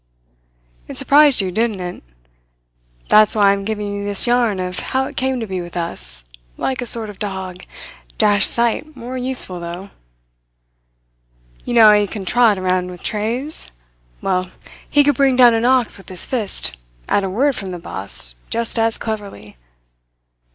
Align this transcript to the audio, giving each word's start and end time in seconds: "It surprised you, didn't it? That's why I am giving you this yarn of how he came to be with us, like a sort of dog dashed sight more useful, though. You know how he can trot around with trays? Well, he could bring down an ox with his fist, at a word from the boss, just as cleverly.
"It 0.87 0.97
surprised 0.97 1.41
you, 1.41 1.51
didn't 1.51 1.79
it? 1.79 2.01
That's 3.07 3.35
why 3.35 3.51
I 3.51 3.53
am 3.53 3.63
giving 3.63 3.93
you 3.95 4.03
this 4.03 4.25
yarn 4.25 4.59
of 4.59 4.79
how 4.79 5.05
he 5.07 5.13
came 5.13 5.39
to 5.39 5.45
be 5.45 5.61
with 5.61 5.77
us, 5.77 6.23
like 6.57 6.81
a 6.81 6.87
sort 6.87 7.11
of 7.11 7.19
dog 7.19 7.63
dashed 8.17 8.49
sight 8.49 8.95
more 8.95 9.15
useful, 9.15 9.59
though. 9.59 9.91
You 11.65 11.75
know 11.75 11.89
how 11.91 11.99
he 11.99 12.07
can 12.07 12.25
trot 12.25 12.57
around 12.57 12.89
with 12.89 13.03
trays? 13.03 13.67
Well, 14.23 14.49
he 14.89 15.03
could 15.03 15.17
bring 15.17 15.35
down 15.35 15.53
an 15.53 15.65
ox 15.65 15.99
with 15.99 16.09
his 16.09 16.25
fist, 16.25 16.75
at 17.07 17.23
a 17.23 17.29
word 17.29 17.55
from 17.55 17.69
the 17.69 17.77
boss, 17.77 18.33
just 18.49 18.79
as 18.79 18.97
cleverly. 18.97 19.55